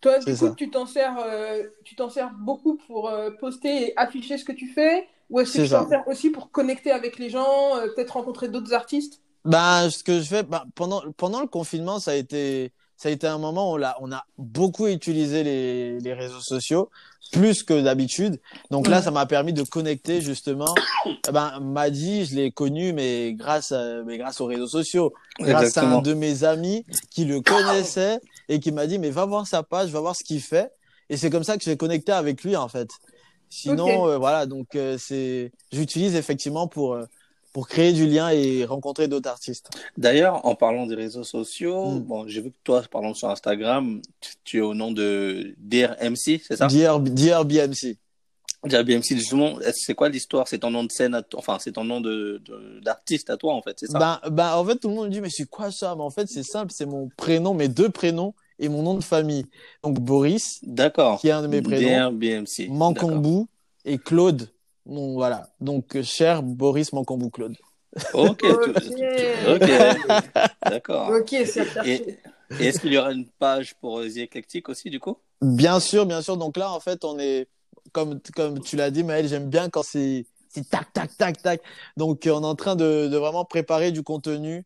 [0.00, 0.54] Toi, du coup, ça.
[0.56, 4.52] tu t'en sers, euh, tu t'en sers beaucoup pour euh, poster et afficher ce que
[4.52, 7.88] tu fais, ou est-ce que tu t'en sers aussi pour connecter avec les gens, euh,
[7.94, 9.20] peut-être rencontrer d'autres artistes?
[9.44, 13.12] Ben, ce que je fais, ben, pendant, pendant le confinement, ça a été, ça a
[13.12, 16.90] été un moment où on a, on a beaucoup utilisé les, les réseaux sociaux,
[17.32, 18.40] plus que d'habitude.
[18.70, 20.74] Donc là, ça m'a permis de connecter, justement.
[21.06, 25.12] Eh Ben, Madi, je l'ai connu, mais grâce à, mais grâce aux réseaux sociaux.
[25.40, 29.24] Grâce à un de mes amis qui le connaissait et qui m'a dit, mais va
[29.26, 30.70] voir sa page, va voir ce qu'il fait.
[31.10, 32.88] Et c'est comme ça que j'ai connecté avec lui, en fait.
[33.50, 37.06] Sinon, euh, voilà, donc, euh, c'est, j'utilise effectivement pour, euh,
[37.54, 39.70] pour créer du lien et rencontrer d'autres artistes.
[39.96, 42.00] D'ailleurs, en parlant des réseaux sociaux, Mm.
[42.00, 46.42] bon, j'ai vu que toi, parlant sur Instagram, tu, tu es au nom de DRMC,
[46.46, 46.66] c'est ça?
[46.66, 47.44] Dear, Dear
[48.64, 49.16] BMC.
[49.16, 50.48] Justement, c'est quoi l'histoire?
[50.48, 53.54] C'est ton nom de scène, à enfin, c'est ton nom de, de- d'artiste à toi,
[53.54, 53.98] en fait, c'est ça?
[53.98, 55.94] Ben, ben, en fait, tout le monde me dit, mais c'est quoi ça?
[55.96, 59.04] Mais en fait, c'est simple, c'est mon prénom, mes deux prénoms et mon nom de
[59.04, 59.46] famille.
[59.82, 61.20] Donc, Boris, D'accord.
[61.20, 62.10] qui est un de mes prénoms.
[62.10, 62.68] D'accord.
[62.68, 63.46] Mankombu
[63.84, 64.50] et Claude.
[64.86, 65.48] Donc, voilà.
[65.60, 67.54] Donc, euh, cher Boris Mankombu Claude.
[68.12, 68.72] Ok, tout-
[69.46, 69.70] Ok.
[69.70, 69.70] ok,
[70.68, 71.10] d'accord.
[71.10, 71.66] Ok, c'est
[72.60, 75.16] est-ce qu'il y aura une page pour euh, The Eclectic aussi, du coup?
[75.40, 76.36] Bien sûr, bien sûr.
[76.36, 77.46] Donc là, en fait, on est,
[77.92, 81.62] comme, comme tu l'as dit, Maël, j'aime bien quand c'est, c'est tac, tac, tac, tac.
[81.96, 84.64] Donc, euh, on est en train de, de vraiment préparer du contenu,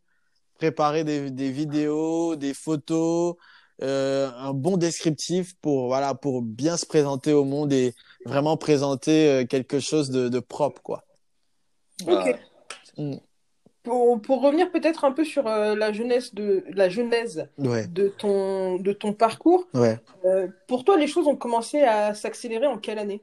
[0.58, 3.35] préparer des, des vidéos, des photos,
[3.82, 9.28] euh, un bon descriptif pour, voilà, pour bien se présenter au monde et vraiment présenter
[9.28, 11.02] euh, quelque chose de, de propre, quoi.
[12.06, 12.38] Ok.
[12.96, 13.16] Mm.
[13.83, 18.09] Pour, pour revenir peut-être un peu sur euh, la jeunesse de la genèse Ouais, de
[18.09, 19.99] ton de ton parcours, ouais.
[20.25, 23.23] euh, pour toi les choses ont commencé à s'accélérer en quelle année?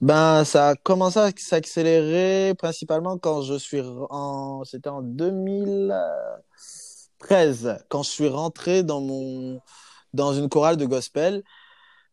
[0.00, 8.02] Ben, ça a commencé à s'accélérer principalement quand je suis en, c'était en 2013, quand
[8.02, 9.60] je suis rentré dans mon,
[10.14, 11.42] dans une chorale de gospel,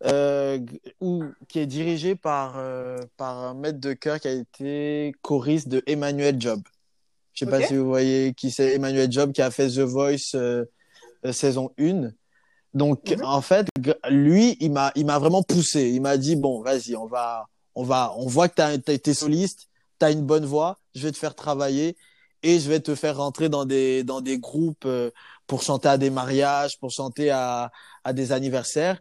[0.05, 0.59] euh,
[1.01, 5.67] où, qui est dirigée par, euh, par un maître de chœur qui a été choriste
[5.69, 6.61] de Emmanuel Job.
[7.39, 10.35] Je sais pas si vous voyez qui c'est Emmanuel Job qui a fait The Voice
[10.35, 10.65] euh,
[11.25, 12.09] euh, saison 1.
[12.73, 13.23] Donc Mhm.
[13.23, 13.67] en fait,
[14.09, 15.89] lui, il m'a il m'a vraiment poussé.
[15.89, 19.13] Il m'a dit bon, vas-y, on va on va on voit que tu as été
[19.13, 21.95] soliste, tu as une bonne voix, je vais te faire travailler
[22.43, 25.09] et je vais te faire rentrer dans des dans des groupes euh,
[25.47, 27.71] pour chanter à des mariages, pour chanter à
[28.03, 28.99] à des anniversaires.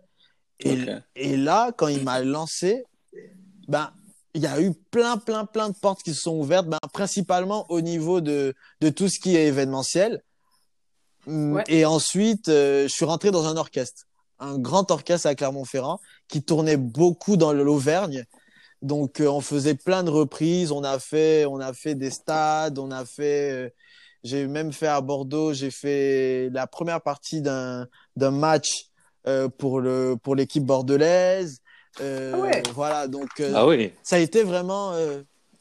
[0.61, 0.77] Et,
[1.15, 2.85] et là, quand il m'a lancé,
[3.69, 3.91] ben,
[4.39, 7.67] il y a eu plein, plein, plein de portes qui se sont ouvertes, ben, principalement
[7.71, 10.23] au niveau de, de tout ce qui est événementiel.
[11.27, 11.65] Ouais.
[11.67, 14.05] Et ensuite, euh, je suis rentré dans un orchestre,
[14.39, 15.99] un grand orchestre à Clermont-Ferrand
[16.29, 18.27] qui tournait beaucoup dans l'Auvergne.
[18.81, 20.71] Donc, euh, on faisait plein de reprises.
[20.71, 22.79] On a fait, on a fait des stades.
[22.79, 23.69] On a fait, euh,
[24.23, 25.53] j'ai même fait à Bordeaux.
[25.53, 28.87] J'ai fait la première partie d'un d'un match
[29.59, 31.61] pour le pour l'équipe bordelaise.
[32.01, 32.63] Ah ouais.
[32.75, 33.09] Voilà.
[33.09, 33.93] Donc, ah oui.
[34.03, 34.93] ça a été vraiment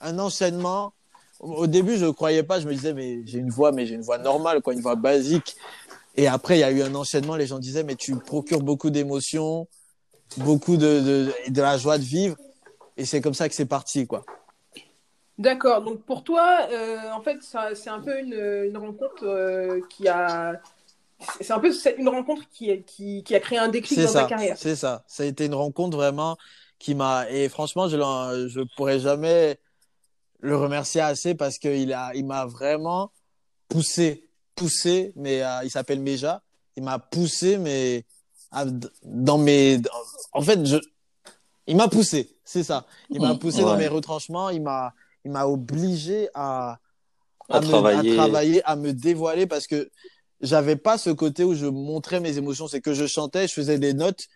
[0.02, 0.94] un enchaînement.
[1.40, 2.60] Au début, je ne croyais pas.
[2.60, 4.96] Je me disais, mais j'ai une voix, mais j'ai une voix normale, quoi, une voix
[4.96, 5.56] basique.
[6.16, 7.36] Et après, il y a eu un enchaînement.
[7.36, 9.68] Les gens disaient, mais tu procures beaucoup d'émotions,
[10.38, 12.36] beaucoup de, de, de la joie de vivre.
[12.98, 14.26] Et c'est comme ça que c'est parti, quoi.
[15.38, 15.84] D'accord.
[15.84, 20.60] Donc pour toi, euh, en fait, c'est un peu une, une rencontre euh, qui a.
[21.42, 24.28] C'est un peu une rencontre qui, qui, qui, a créé un déclic dans ça, ta
[24.28, 24.56] carrière.
[24.58, 25.04] C'est ça.
[25.08, 26.38] Ça a été une rencontre vraiment
[26.80, 27.30] qui m'a.
[27.30, 29.60] Et franchement, je ne pourrais jamais
[30.40, 33.12] le remercier assez parce qu'il a, il m'a vraiment
[33.68, 36.42] poussé, poussé, mais euh, il s'appelle Meja.
[36.76, 38.06] Il m'a poussé, mais
[39.04, 39.80] dans mes.
[40.34, 40.78] En fait, je,
[41.66, 42.86] il m'a poussé, c'est ça.
[43.10, 43.66] Il m'a poussé ouais.
[43.66, 44.50] dans mes retranchements.
[44.50, 44.94] Il m'a,
[45.26, 46.80] il m'a obligé à,
[47.50, 48.12] à, à, me, travailler.
[48.12, 49.90] à travailler, à me dévoiler parce que
[50.42, 52.68] j'avais pas ce côté où je montrais mes émotions.
[52.68, 54.28] C'est que je chantais, je faisais des notes,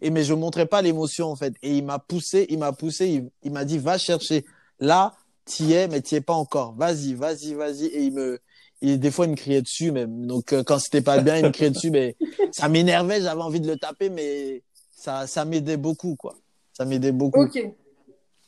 [0.00, 1.54] et mais je montrais pas l'émotion en fait.
[1.62, 4.44] Et il m'a poussé, il m'a poussé, il, il m'a dit va chercher.
[4.78, 6.74] Là, t'y es, mais t'y es pas encore.
[6.76, 7.86] Vas-y, vas-y, vas-y.
[7.86, 8.40] Et il me,
[8.82, 10.26] et des fois, il me criait dessus même.
[10.26, 12.16] Donc, euh, quand c'était pas bien, il me criait dessus, mais
[12.50, 13.20] ça m'énervait.
[13.20, 16.36] J'avais envie de le taper, mais ça, ça m'aidait beaucoup, quoi.
[16.72, 17.42] Ça m'aidait beaucoup.
[17.42, 17.58] Ok.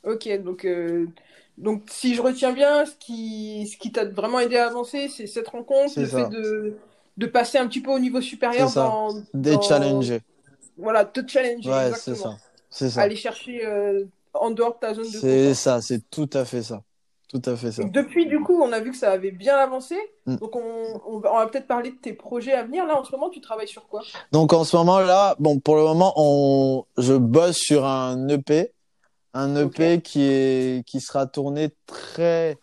[0.04, 0.42] Ok.
[0.42, 1.06] Donc, euh,
[1.58, 5.26] donc, si je retiens bien, ce qui, ce qui t'a vraiment aidé à avancer, c'est
[5.26, 6.24] cette rencontre, le ça.
[6.24, 6.78] fait de,
[7.16, 8.84] de passer un petit peu au niveau supérieur ça.
[8.84, 10.20] dans, Des dans- challenger.
[10.76, 11.70] Voilà, te challenger.
[11.70, 12.36] Ouais, c'est ça.
[12.70, 13.02] C'est ça.
[13.02, 16.62] Aller chercher euh, en dehors de ta zone de C'est ça, c'est tout à fait
[16.62, 16.82] ça.
[17.28, 17.82] Tout à fait ça.
[17.82, 19.96] Et depuis, du coup, on a vu que ça avait bien avancé.
[20.26, 20.36] Mm.
[20.36, 22.84] Donc, on, on va, peut-être parler de tes projets à venir.
[22.86, 24.02] Là, en ce moment, tu travailles sur quoi?
[24.32, 28.72] Donc en ce moment là, bon pour le moment on je bosse sur un EP,
[29.34, 32.58] un EP qui est qui sera tourné très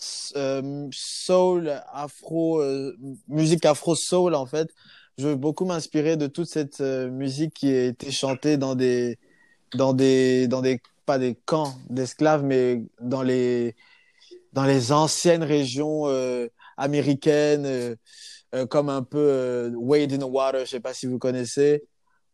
[0.00, 2.96] soul, afro, euh,
[3.28, 4.68] musique afro soul en fait.
[5.18, 9.18] Je veux beaucoup m'inspirer de toute cette euh, musique qui a été chantée dans des
[9.74, 13.76] dans des dans des pas des camps d'esclaves mais dans les
[14.52, 17.96] dans les anciennes régions euh, américaines euh,
[18.54, 21.84] euh, comme un peu euh, Wade in the Water, je sais pas si vous connaissez.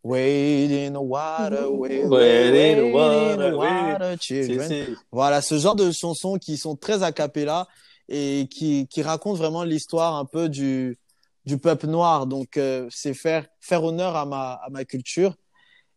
[0.03, 4.17] Wade in the water, wade, Wade in the water, oui.
[4.19, 4.67] children.
[4.67, 7.67] C'est- c'est- Voilà, ce genre de chansons qui sont très a cappella
[8.09, 10.97] et qui, qui racontent vraiment l'histoire un peu du,
[11.45, 12.25] du peuple noir.
[12.25, 15.35] Donc, euh, c'est faire, faire honneur à ma, à ma culture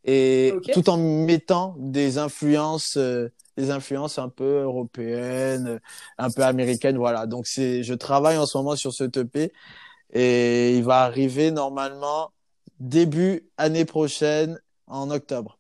[0.05, 5.81] et tout en mettant des influences, euh, des influences un peu européennes,
[6.19, 6.99] un peu américaines.
[6.99, 7.25] Voilà.
[7.27, 9.51] Donc, c'est, je travaille en ce moment sur ce EP
[10.13, 12.31] et il va arriver normalement
[12.89, 15.59] début année prochaine en octobre.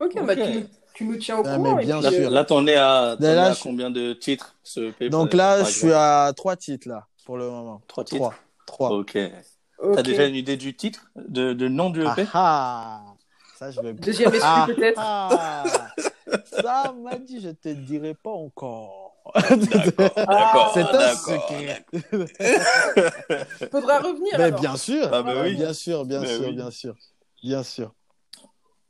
[0.00, 1.74] Ok, bah, tu, nous- tu nous tiens au Ah, courant.
[1.76, 2.26] mais et bien puis, Là, sûr.
[2.26, 5.70] euh, là t'en es à, Là, combien de titres ce EP, Donc par- là, je
[5.70, 7.80] suis à trois titres là pour le moment.
[7.86, 8.18] Trois titres.
[8.66, 8.88] Trois.
[8.88, 8.98] Trois.
[8.98, 9.18] Ok.
[9.94, 13.04] T'as déjà une idée du titre, de, de nom du EP Ah, ah.
[13.58, 13.92] Ça, je vais.
[13.94, 14.98] Deuxième esprit, Ah, peut-être.
[14.98, 15.64] ah.
[16.50, 19.05] Ça m'a dit, je te dirai pas encore.
[19.34, 20.70] D'accord.
[20.74, 21.84] C'est un secret.
[23.70, 24.32] Faudra revenir.
[24.38, 24.60] Mais alors.
[24.60, 25.08] bien sûr.
[25.12, 25.54] Ah, bah oui.
[25.56, 26.54] Bien sûr, bien Mais sûr, oui.
[26.54, 26.94] bien sûr.
[27.42, 27.94] Bien sûr.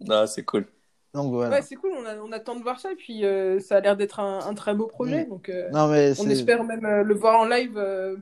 [0.09, 0.67] Ah, c'est cool.
[1.15, 1.57] Donc voilà.
[1.57, 3.81] Ouais, c'est cool, on, a, on attend de voir ça, et puis euh, ça a
[3.81, 7.03] l'air d'être un, un très beau projet, donc euh, Non, mais on espère même euh,
[7.03, 8.17] le voir en live euh,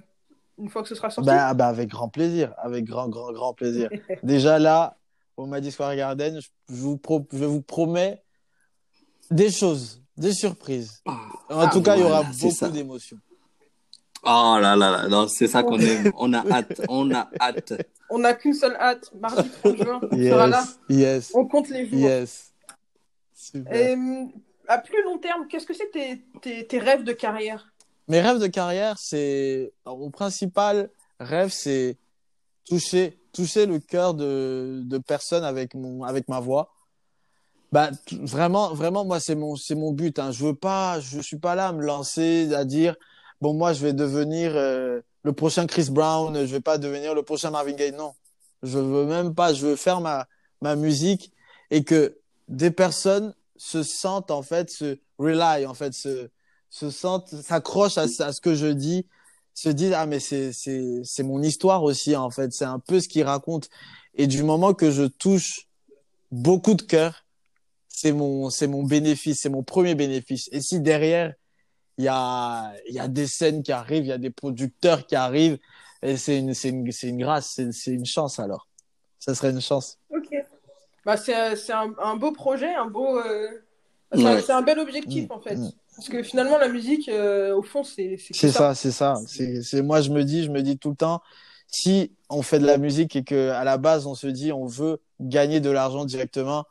[0.59, 1.29] une fois que ce sera sorti.
[1.29, 2.55] Bah, bah, avec grand plaisir.
[2.59, 3.90] Avec grand, grand, grand plaisir.
[4.22, 4.96] Déjà là,
[5.37, 8.22] au Madison Square Garden, je vous, pro- je vous promets
[9.33, 11.03] des choses, des surprises.
[11.50, 13.18] En tout cas, il y aura beaucoup d'émotions.
[14.27, 16.11] Oh là là là, non, c'est ça qu'on aime.
[16.16, 17.74] On a hâte, on a hâte.
[18.09, 21.68] On n'a qu'une seule hâte, mardi 30 juin, on sera là, Yes, yes, on compte
[21.68, 21.98] les jours.
[21.98, 22.53] yes.
[23.35, 23.74] Super.
[23.77, 24.33] Et, hum,
[24.66, 27.70] à plus long terme, qu'est-ce que c'est tes, tes, tes rêves de carrière?
[28.09, 30.88] Mes rêves de carrière, c'est mon principal
[31.20, 31.98] rêve, c'est
[32.66, 36.72] toucher, toucher le cœur de, de personnes avec mon, avec ma voix.
[37.74, 40.20] Bah, vraiment, vraiment, moi, c'est mon, c'est mon but.
[40.20, 40.30] Hein.
[40.30, 42.94] Je veux pas, je suis pas là à me lancer, à dire,
[43.40, 47.24] bon, moi, je vais devenir euh, le prochain Chris Brown, je vais pas devenir le
[47.24, 47.90] prochain Marvin Gaye.
[47.90, 48.14] Non,
[48.62, 49.52] je veux même pas.
[49.54, 50.28] Je veux faire ma,
[50.62, 51.32] ma musique
[51.72, 56.28] et que des personnes se sentent en fait, se rely en fait, se,
[56.70, 59.04] se sentent, s'accrochent à, ce que je dis,
[59.52, 63.00] se disent ah mais c'est c'est c'est mon histoire aussi en fait, c'est un peu
[63.00, 63.68] ce qu'il raconte.
[64.14, 65.66] Et du moment que je touche
[66.30, 67.23] beaucoup de cœur,
[67.96, 70.48] c'est mon c'est mon bénéfice, c'est mon premier bénéfice.
[70.52, 71.33] Et si derrière
[71.98, 75.16] il y a y a des scènes qui arrivent, il y a des producteurs qui
[75.16, 75.59] arrivent,
[76.02, 78.68] Et c'est une, c'est une, c'est une grâce, c'est, c'est une chance alors.
[79.18, 79.98] Ça serait une chance.
[80.11, 80.28] Ok.
[81.07, 83.18] Bah, c'est, c'est un, un beau projet, un beau.
[83.18, 83.48] euh,
[84.12, 84.42] c'est un- Ouais.
[84.42, 85.57] c'est un bel objectif Mm, en fait.
[85.57, 85.70] mm.
[85.96, 89.14] Parce que finalement, la musique, euh, au fond, c'est c'est ça, c'est ça.
[89.26, 91.22] C'est, c'est, moi, je me dis, je me dis tout le temps,
[91.68, 94.66] si on fait de la musique et que à la base, on se dit, on
[94.66, 96.64] veut gagner de l'argent directement,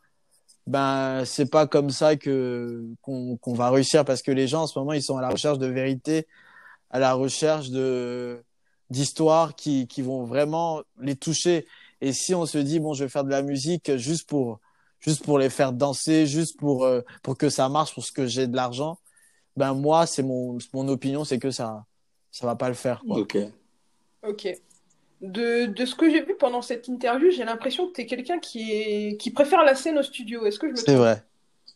[0.65, 4.67] ben, c'est pas comme ça que, qu'on, qu'on va réussir parce que les gens, en
[4.67, 6.27] ce moment, ils sont à la recherche de vérité,
[6.89, 8.43] à la recherche de,
[8.89, 11.67] d'histoires qui, qui vont vraiment les toucher.
[12.01, 14.59] Et si on se dit, bon, je vais faire de la musique juste pour,
[14.99, 18.25] juste pour les faire danser, juste pour, euh, pour que ça marche, pour ce que
[18.25, 18.97] j'ai de l'argent,
[19.57, 21.85] ben moi, c'est mon, mon opinion, c'est que ça,
[22.31, 23.03] ça va pas le faire.
[23.05, 23.19] Quoi.
[23.19, 23.37] Ok.
[24.27, 24.47] Ok.
[25.23, 28.39] De, de ce que j'ai vu pendant cette interview, j'ai l'impression que tu es quelqu'un
[28.39, 29.17] qui, est...
[29.17, 30.45] qui préfère la scène au studio.
[30.45, 31.23] Est-ce que je me C'est vrai.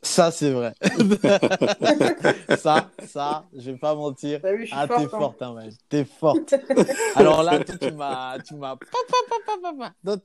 [0.01, 0.73] Ça, c'est vrai.
[2.57, 4.41] ça, ça, je vais pas mentir.
[4.43, 5.09] Vu, suis Ah, forte, t'es hein.
[5.19, 5.69] forte, hein, ouais.
[5.89, 6.53] T'es forte.
[7.15, 8.75] Alors là, toi, tu m'as, tu m'as.
[10.03, 10.17] Non,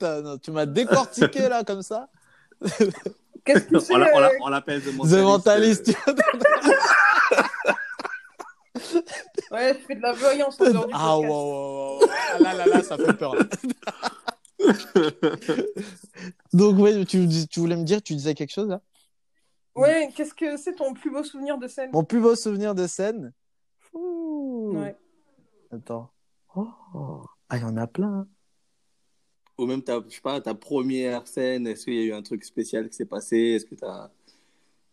[0.42, 2.08] tu m'as décortiqué là comme ça.
[3.44, 5.94] Qu'est-ce que c'est On l'a- on l'a- on l'appelle The The Mentalist.
[9.50, 11.32] Ouais, je fais de la voyance en dehors du Ah, wow, podcast.
[11.32, 12.08] wow, wow.
[12.10, 13.34] Ah, là, là, là, ça fait peur.
[13.34, 13.44] là.
[16.52, 18.80] Donc, ouais, tu, tu voulais me dire, tu disais quelque chose là?
[19.74, 21.90] Ouais, qu'est-ce que c'est ton plus beau souvenir de scène?
[21.92, 23.32] Mon plus beau souvenir de scène?
[23.94, 24.72] Ouh.
[24.76, 24.96] Ouais.
[25.70, 26.10] Attends.
[26.54, 26.68] Oh.
[27.48, 28.12] Ah, il y en a plein.
[28.20, 28.28] hein.
[29.58, 32.22] Ou même ta, je sais pas, ta première scène, est-ce qu'il y a eu un
[32.22, 33.36] truc spécial qui s'est passé?
[33.38, 34.10] Est-ce que tu as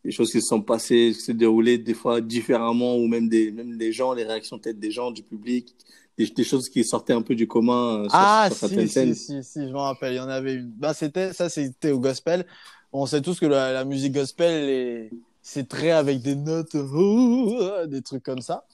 [0.03, 3.29] des choses qui se sont passées, qui se sont déroulées des fois différemment, ou même
[3.29, 5.75] des, même des gens, les réactions peut-être des gens, du public,
[6.17, 8.89] des, des choses qui sortaient un peu du commun euh, sur, Ah, sur certaines si,
[8.89, 9.15] scènes?
[9.15, 10.13] si, si, si, je m'en rappelle.
[10.13, 10.71] Il y en avait une.
[10.71, 12.45] Bah, c'était, ça, c'était au gospel.
[12.91, 16.75] On sait tous que la, la musique gospel, est- c'est très avec des notes,
[17.87, 18.65] des trucs comme ça.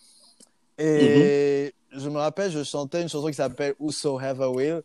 [0.77, 4.83] Et je me rappelle, je chantais une chanson qui s'appelle Whosoever Will,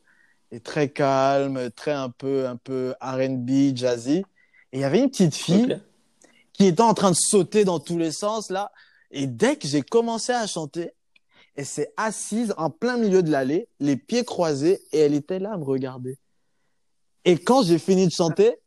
[0.52, 4.18] et très calme, très un peu, un peu R&B, jazzy.
[4.72, 5.80] Et il y avait une petite fille Ok.
[6.60, 8.70] Qui était en train de sauter dans tous les sens là.
[9.10, 10.92] Et dès que j'ai commencé à chanter,
[11.56, 15.54] elle s'est assise en plein milieu de l'allée, les pieds croisés, et elle était là
[15.54, 16.18] à me regarder.
[17.24, 18.58] Et quand j'ai fini de chanter,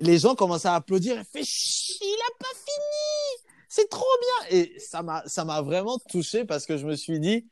[0.00, 1.18] les gens commençaient à applaudir.
[1.18, 4.58] Elle fait il a pas fini, c'est trop bien.
[4.58, 7.46] Et ça m'a, ça m'a vraiment touché parce que je me suis dit,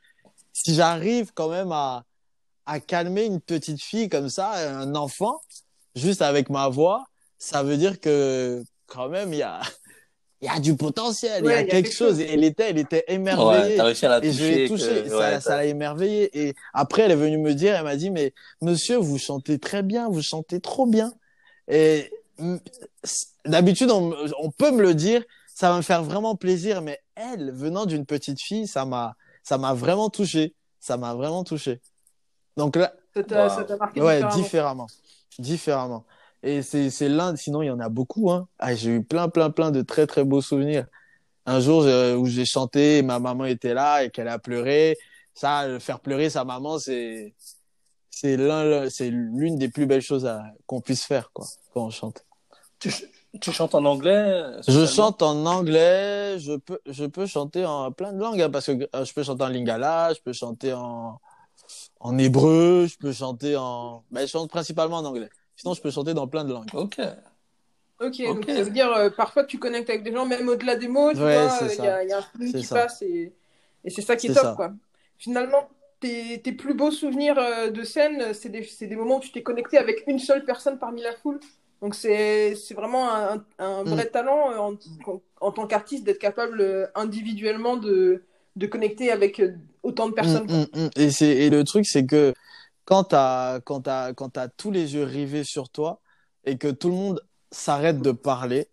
[0.52, 2.04] si j'arrive quand même à,
[2.66, 5.40] à calmer une petite fille comme ça, un enfant,
[5.94, 7.04] juste avec ma voix,
[7.38, 9.60] ça veut dire que quand même il y a,
[10.40, 12.18] il y a du potentiel, il y Ouais, a quelque chose.
[12.20, 13.76] Et elle était, elle était Ouais, émerveillée.
[13.76, 14.84] t'as réussi à la Et je l'ai toucher.
[14.86, 16.30] touché, que- ça, ouais, ça l'a émerveillé.
[16.48, 19.82] Et après, elle est venue me dire, elle m'a dit, mais monsieur, vous chantez très
[19.82, 21.12] bien, vous chantez trop bien.
[21.68, 22.10] Et
[23.44, 25.22] d'habitude, on, peut me le dire,
[25.54, 26.82] ça va me faire vraiment plaisir.
[26.82, 30.54] Mais elle, venant d'une petite fille, ça m'a, ça m'a vraiment touché.
[30.80, 31.80] Ça m'a vraiment touché.
[32.56, 33.48] Donc là, Ça t'a Wow.
[33.50, 34.36] ça t'a marqué ouais, différemment.
[34.36, 34.86] différemment.
[35.38, 36.04] Différemment.
[36.42, 38.48] Et c'est, c'est l'un, sinon il y en a beaucoup, hein.
[38.58, 40.86] Ah, j'ai eu plein, plein, plein de très, très beaux souvenirs.
[41.46, 44.96] Un jour je- où j'ai chanté, et ma maman était là et qu'elle a pleuré.
[45.34, 47.34] Ça, faire pleurer sa maman, c'est,
[48.10, 50.28] c'est l'un, c'est l'une des plus belles choses
[50.66, 52.24] qu'on puisse faire, quoi, quand on chante.
[52.78, 52.92] Tu,
[53.40, 54.42] tu chantes en anglais?
[54.58, 54.88] Je spécialement?
[54.88, 58.88] chante en anglais, je peux, je peux chanter en plein de langues, hein, parce que
[58.94, 61.20] euh, je peux chanter en lingala, je peux chanter en,
[62.00, 65.30] en hébreu, je peux chanter en, mais je chante principalement en anglais.
[65.58, 66.70] Sinon, je peux chanter dans plein de langues.
[66.72, 66.98] Ok.
[68.00, 70.86] Ok, donc ça veut dire euh, parfois tu connectes avec des gens, même au-delà des
[70.86, 71.84] mots, tu Ouais, vois, c'est euh, il ça.
[71.84, 72.68] y, a, il y a un C'est qui ça.
[72.68, 73.32] passe et,
[73.84, 74.54] et c'est ça qui est top, ça.
[74.54, 74.72] quoi.
[75.18, 75.68] Finalement,
[75.98, 79.20] tes, tes plus beaux souvenirs euh, de scène, euh, c'est des, c'est des moments où
[79.20, 81.40] tu t'es connecté avec une seule personne parmi la foule.
[81.82, 84.10] Donc c'est c'est vraiment un, un vrai Mm.
[84.10, 84.74] talent euh, en,
[85.12, 88.22] en, en tant qu'artiste d'être capable euh, individuellement de,
[88.56, 90.48] de connecter avec euh, autant de personnes.
[90.48, 90.90] Mm, mm, mm.
[90.96, 92.34] Et c'est et le truc c'est que
[92.88, 96.00] quand t'as quand t'as quand t'as tous les yeux rivés sur toi
[96.44, 97.20] et que tout le monde
[97.50, 98.68] s'arrête de parler,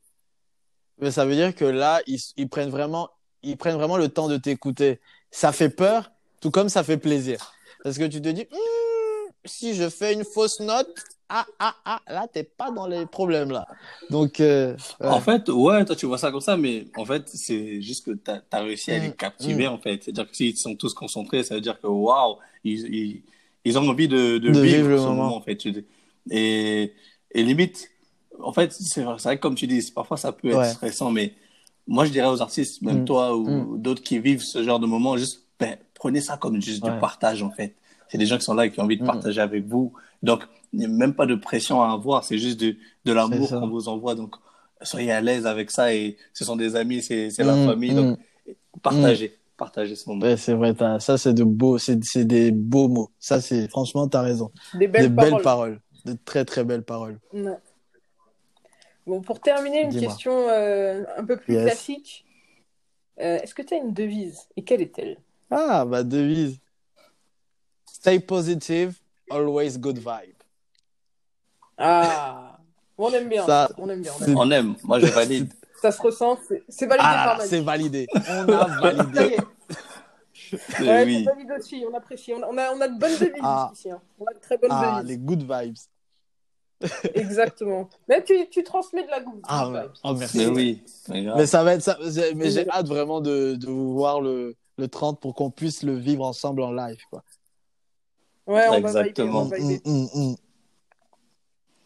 [0.99, 3.10] mais ça veut dire que là ils, ils prennent vraiment
[3.43, 5.01] ils prennent vraiment le temps de t'écouter.
[5.32, 7.51] Ça fait peur, tout comme ça fait plaisir.
[7.84, 10.95] Parce que tu te dis Hmm, si je fais une fausse note,
[11.28, 13.67] ah ah ah là t'es pas dans les problèmes là.
[14.12, 15.08] Donc euh, ouais.
[15.08, 18.12] En fait, ouais, toi tu vois ça comme ça, mais en fait, c'est juste que
[18.12, 20.06] tu as, réussi à les Mm, captiver, en fait.
[20.06, 23.23] C'est-à-dire que s'ils sont tous concentrés, ça veut dire que waouh, ils, ils,
[23.65, 25.15] ils ont envie de, de, De vivre, vivre le moment.
[25.23, 25.60] moment, en fait.
[26.32, 26.93] Et,
[27.32, 27.89] et limite,
[28.39, 30.69] en fait, c'est vrai, comme tu dis, parfois ça peut être Ouais.
[30.69, 31.34] stressant, mais
[31.88, 34.88] moi je dirais aux artistes, même Mm, toi ou d'autres qui vivent ce genre de
[34.88, 36.91] moment, juste ben, prenez ça comme juste Ouais.
[36.93, 37.75] du partage, en fait.
[38.10, 39.08] C'est des gens qui sont là et qui ont envie de Mm.
[39.08, 39.93] partager avec vous.
[40.21, 42.75] Donc, il n'y a même pas de pression à avoir, c'est juste de,
[43.06, 44.15] de l'amour qu'on vous envoie.
[44.15, 44.36] Donc,
[44.82, 47.91] soyez à l'aise avec ça et ce sont des amis, c'est la Mm, famille.
[47.91, 47.95] mm.
[47.95, 48.19] Donc,
[48.82, 49.38] partagez.
[49.58, 50.22] Partager ce moment.
[50.26, 53.12] Ouais, c'est vrai, ça c'est de beaux, c'est c'est des beaux mots.
[53.20, 54.52] Ça c'est, franchement, t'as raison.
[54.74, 55.32] Des belles des paroles.
[55.34, 57.20] belles paroles, de très très belles paroles.
[57.34, 57.58] Ouais.
[59.08, 61.63] Bon, pour terminer, une question euh, un peu plus Yes.
[61.63, 62.26] classique.
[63.20, 64.39] Euh, Est-ce que tu as une devise?
[64.58, 65.18] Et quelle est-elle?
[65.52, 66.60] Ah, ma devise.
[67.86, 70.36] Stay positive, always good vibe.
[71.78, 72.58] Ah
[72.98, 73.46] On aime bien.
[73.46, 74.12] Ça, on aime bien.
[74.20, 74.38] on aime.
[74.38, 75.54] On aime, moi je valide.
[75.82, 76.40] Ça se ressent.
[76.70, 77.50] c'est- validé Ah, par Manu.
[77.50, 78.08] c'est validé.
[78.14, 79.38] On a validé.
[80.80, 81.26] Mais Ouais, oui.
[81.28, 81.86] c'est valide aussi.
[81.92, 82.34] On apprécie.
[82.34, 83.72] On a, on a, on a de bonnes devises Ah.
[83.74, 83.90] ici.
[83.92, 84.02] hein.
[84.20, 85.10] On a de très bonnes Ah, devises.
[85.12, 85.76] les good vibes.
[87.16, 87.90] Exactement.
[88.08, 89.44] Mais tu, tu transmets de la goutte.
[89.48, 89.86] Ah, ouais.
[90.04, 90.38] oh, merci.
[90.40, 90.84] Mais oui.
[91.10, 91.98] Mais ça va être ça.
[92.06, 95.84] j'ai- Mais j'ai hâte vraiment de, de vous voir le, le 30 pour qu'on puisse
[95.84, 97.24] le vivre ensemble en live, quoi.
[98.48, 99.44] Ouais, on Exactement.
[99.46, 99.82] va valider.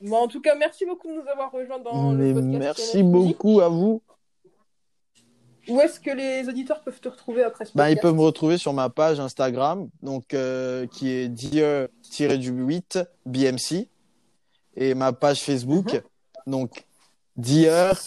[0.01, 0.09] Mm, mm, mm.
[0.09, 2.59] Bon, en tout cas, merci beaucoup de nous avoir rejoints dans Mais le podcast.
[2.59, 4.01] merci beaucoup à vous.
[5.67, 8.21] Où est-ce que les auditeurs peuvent te retrouver après ce Bah, ils podcast peuvent me
[8.25, 13.87] retrouver sur ma page Instagram, donc euh, qui est Dear-8 BMC,
[14.75, 16.01] et ma page Facebook, Mhm.
[16.47, 16.85] donc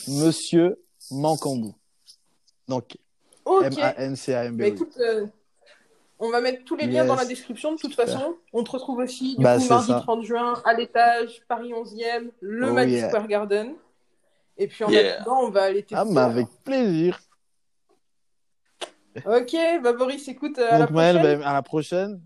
[0.08, 0.78] Monsieur
[1.10, 1.74] Mancambou.
[2.68, 2.96] Donc.
[3.46, 4.60] M-A-N-C-A-M-B.
[4.62, 5.26] Écoute, euh,
[6.24, 7.08] on va mettre tous les liens Yes.
[7.08, 8.06] dans la description de toute Super.
[8.06, 8.36] façon.
[8.52, 10.00] On te retrouve aussi du Bah, coup mardi ça.
[10.00, 13.08] 30 juin à l'étage, Paris 11e, le Oh, yeah.
[13.08, 13.74] Square Garden.
[14.56, 15.20] Et puis en Yeah.
[15.22, 15.94] attendant, on va aller tester.
[15.96, 17.18] Ah, bah, avec plaisir.
[19.26, 21.38] Ok, bah Boris, écoute, euh, à la Donc Maël, prochaine.
[21.40, 22.20] ben, à la prochaine.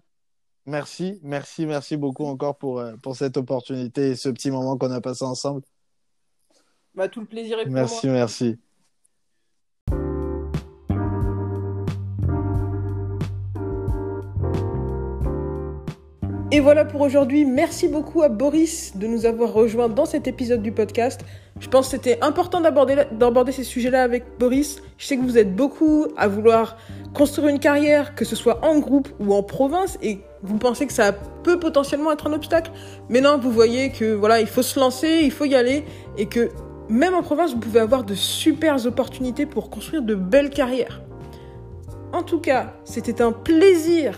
[0.66, 4.90] Merci, merci, merci beaucoup encore pour, euh, pour cette opportunité et ce petit moment qu'on
[4.92, 5.62] a passé ensemble.
[6.94, 8.16] Bah, tout le plaisir est pour Merci, moi.
[8.16, 8.58] merci.
[16.56, 17.44] Et voilà pour aujourd'hui.
[17.44, 21.20] Merci beaucoup à Boris de nous avoir rejoints dans cet épisode du podcast.
[21.60, 24.80] Je pense que c'était important d'aborder ces sujets-là avec Boris.
[24.96, 26.78] Je sais que vous êtes beaucoup à vouloir
[27.12, 30.94] construire une carrière, que ce soit en groupe ou en province, et vous pensez que
[30.94, 32.70] ça peut potentiellement être un obstacle.
[33.10, 35.84] Mais non, vous voyez que voilà, il faut se lancer, il faut y aller,
[36.16, 36.48] et que
[36.88, 41.02] même en province, vous pouvez avoir de super opportunités pour construire de belles carrières.
[42.14, 44.16] En tout cas, c'était un plaisir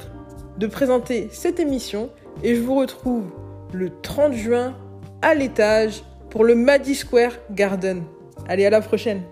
[0.57, 2.11] de présenter cette émission
[2.43, 3.25] et je vous retrouve
[3.73, 4.75] le 30 juin
[5.23, 8.05] à l'étage pour le Maddy Square Garden.
[8.49, 9.23] Allez, à la prochaine